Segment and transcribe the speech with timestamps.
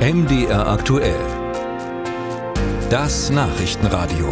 [0.00, 1.20] MDR aktuell.
[2.88, 4.28] Das Nachrichtenradio.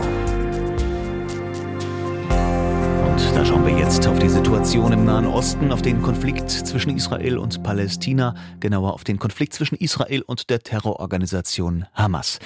[3.05, 6.97] Und da schauen wir jetzt auf die Situation im Nahen Osten, auf den Konflikt zwischen
[6.97, 12.39] Israel und Palästina, genauer auf den Konflikt zwischen Israel und der Terrororganisation Hamas.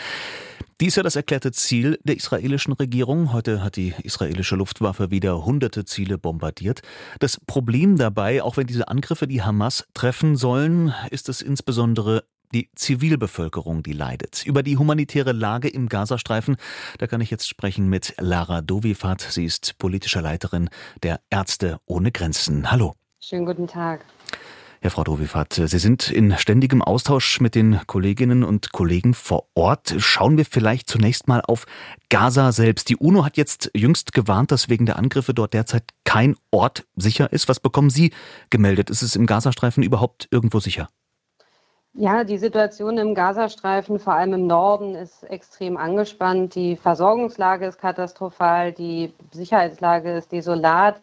[0.80, 3.32] Dies ist ja das erklärte Ziel der israelischen Regierung.
[3.32, 6.82] Heute hat die israelische Luftwaffe wieder hunderte Ziele bombardiert.
[7.20, 12.70] Das Problem dabei, auch wenn diese Angriffe die Hamas treffen sollen, ist es insbesondere die
[12.74, 14.44] Zivilbevölkerung, die leidet.
[14.46, 16.56] Über die humanitäre Lage im Gazastreifen,
[16.98, 19.20] da kann ich jetzt sprechen mit Lara Dovifat.
[19.20, 20.68] Sie ist politische Leiterin
[21.02, 22.70] der Ärzte ohne Grenzen.
[22.70, 22.94] Hallo.
[23.20, 24.04] Schönen guten Tag.
[24.82, 29.94] Ja, Frau Dovifat, Sie sind in ständigem Austausch mit den Kolleginnen und Kollegen vor Ort.
[29.98, 31.66] Schauen wir vielleicht zunächst mal auf
[32.08, 32.88] Gaza selbst.
[32.88, 37.32] Die UNO hat jetzt jüngst gewarnt, dass wegen der Angriffe dort derzeit kein Ort sicher
[37.32, 37.48] ist.
[37.48, 38.12] Was bekommen Sie
[38.50, 38.90] gemeldet?
[38.90, 40.88] Ist es im Gazastreifen überhaupt irgendwo sicher?
[41.94, 46.54] Ja, die Situation im Gazastreifen, vor allem im Norden, ist extrem angespannt.
[46.54, 51.00] Die Versorgungslage ist katastrophal, die Sicherheitslage ist desolat.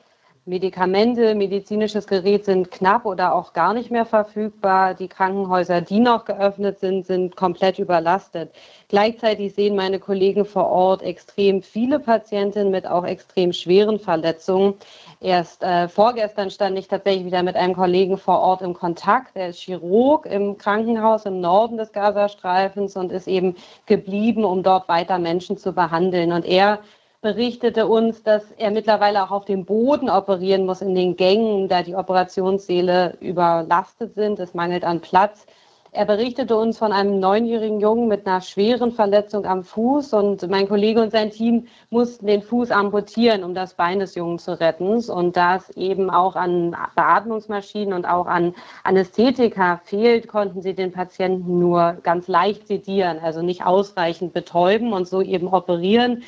[0.50, 4.96] Medikamente, medizinisches Gerät sind knapp oder auch gar nicht mehr verfügbar.
[4.96, 8.52] Die Krankenhäuser, die noch geöffnet sind, sind komplett überlastet.
[8.88, 14.74] Gleichzeitig sehen meine Kollegen vor Ort extrem viele Patientinnen mit auch extrem schweren Verletzungen.
[15.22, 19.36] Erst äh, vorgestern stand ich tatsächlich wieder mit einem Kollegen vor Ort im Kontakt.
[19.36, 23.56] Er ist Chirurg im Krankenhaus im Norden des Gazastreifens und ist eben
[23.86, 26.32] geblieben, um dort weiter Menschen zu behandeln.
[26.32, 26.80] Und er
[27.22, 31.84] berichtete uns, dass er mittlerweile auch auf dem Boden operieren muss in den Gängen, da
[31.84, 34.40] die Operationssäle überlastet sind.
[34.40, 35.46] Es mangelt an Platz.
[35.92, 40.68] Er berichtete uns von einem neunjährigen Jungen mit einer schweren Verletzung am Fuß und mein
[40.70, 45.04] Kollege und sein Team mussten den Fuß amputieren, um das Bein des Jungen zu retten.
[45.10, 50.92] Und da es eben auch an Beatmungsmaschinen und auch an Anästhetika fehlt, konnten sie den
[50.92, 56.24] Patienten nur ganz leicht sedieren, also nicht ausreichend betäuben und so eben operieren.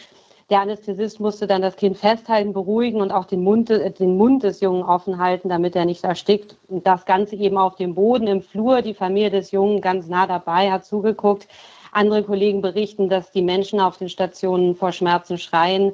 [0.50, 4.44] Der Anästhesist musste dann das Kind festhalten, beruhigen und auch den Mund, äh, den Mund
[4.44, 6.58] des Jungen offen halten, damit er nicht erstickt.
[6.68, 8.82] Und das Ganze eben auf dem Boden im Flur.
[8.82, 11.48] Die Familie des Jungen ganz nah dabei hat zugeguckt.
[11.92, 15.94] Andere Kollegen berichten, dass die Menschen auf den Stationen vor Schmerzen schreien.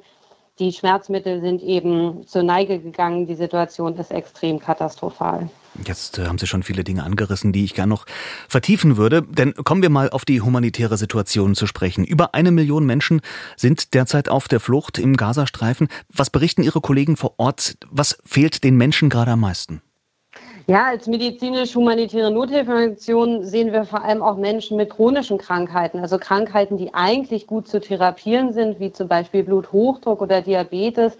[0.59, 3.27] Die Schmerzmittel sind eben zur Neige gegangen.
[3.27, 5.49] Die Situation ist extrem katastrophal.
[5.85, 8.05] Jetzt äh, haben Sie schon viele Dinge angerissen, die ich gerne noch
[8.47, 9.21] vertiefen würde.
[9.21, 12.03] Denn kommen wir mal auf die humanitäre Situation zu sprechen.
[12.03, 13.21] Über eine Million Menschen
[13.55, 15.87] sind derzeit auf der Flucht im Gazastreifen.
[16.09, 17.77] Was berichten Ihre Kollegen vor Ort?
[17.89, 19.81] Was fehlt den Menschen gerade am meisten?
[20.69, 26.75] Ja, als medizinisch-humanitäre Nothilfeorganisation sehen wir vor allem auch Menschen mit chronischen Krankheiten, also Krankheiten,
[26.75, 31.17] die eigentlich gut zu therapieren sind, wie zum Beispiel Bluthochdruck oder Diabetes.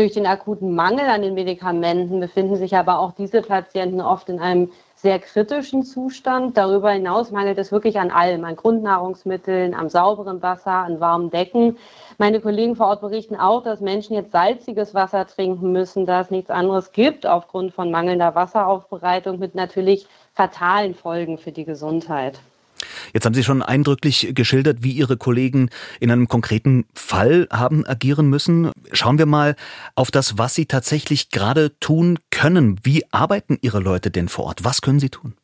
[0.00, 4.40] Durch den akuten Mangel an den Medikamenten befinden sich aber auch diese Patienten oft in
[4.40, 6.56] einem sehr kritischen Zustand.
[6.56, 11.76] Darüber hinaus mangelt es wirklich an allem, an Grundnahrungsmitteln, am sauberen Wasser, an warmen Decken.
[12.16, 16.30] Meine Kollegen vor Ort berichten auch, dass Menschen jetzt salziges Wasser trinken müssen, da es
[16.30, 22.40] nichts anderes gibt aufgrund von mangelnder Wasseraufbereitung mit natürlich fatalen Folgen für die Gesundheit.
[23.12, 25.70] Jetzt haben Sie schon eindrücklich geschildert, wie Ihre Kollegen
[26.00, 28.70] in einem konkreten Fall haben agieren müssen.
[28.92, 29.56] Schauen wir mal
[29.94, 32.78] auf das, was Sie tatsächlich gerade tun können.
[32.82, 34.64] Wie arbeiten Ihre Leute denn vor Ort?
[34.64, 35.34] Was können Sie tun?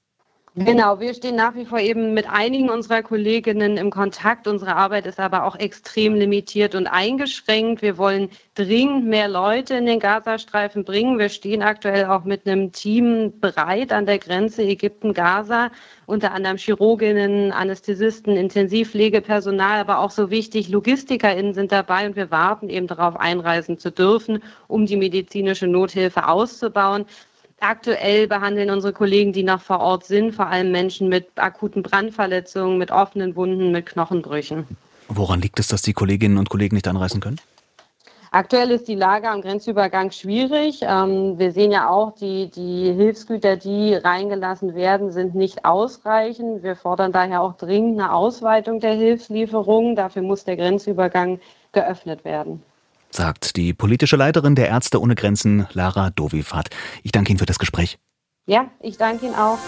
[0.58, 4.48] Genau, wir stehen nach wie vor eben mit einigen unserer Kolleginnen im Kontakt.
[4.48, 7.82] Unsere Arbeit ist aber auch extrem limitiert und eingeschränkt.
[7.82, 11.18] Wir wollen dringend mehr Leute in den Gazastreifen bringen.
[11.18, 15.72] Wir stehen aktuell auch mit einem Team bereit an der Grenze Ägypten-Gaza,
[16.06, 22.70] unter anderem Chirurginnen, Anästhesisten, Intensivpflegepersonal, aber auch so wichtig, LogistikerInnen sind dabei und wir warten
[22.70, 27.04] eben darauf, einreisen zu dürfen, um die medizinische Nothilfe auszubauen.
[27.60, 32.76] Aktuell behandeln unsere Kollegen, die noch vor Ort sind, vor allem Menschen mit akuten Brandverletzungen,
[32.76, 34.66] mit offenen Wunden, mit Knochenbrüchen.
[35.08, 37.40] Woran liegt es, dass die Kolleginnen und Kollegen nicht anreisen können?
[38.30, 40.80] Aktuell ist die Lage am Grenzübergang schwierig.
[40.82, 46.62] Ähm, wir sehen ja auch, die, die Hilfsgüter, die reingelassen werden, sind nicht ausreichend.
[46.62, 49.96] Wir fordern daher auch dringend eine Ausweitung der Hilfslieferungen.
[49.96, 51.40] Dafür muss der Grenzübergang
[51.72, 52.62] geöffnet werden
[53.16, 56.68] sagt die politische Leiterin der Ärzte ohne Grenzen, Lara Dovifat.
[57.02, 57.98] Ich danke Ihnen für das Gespräch.
[58.46, 59.58] Ja, ich danke Ihnen auch.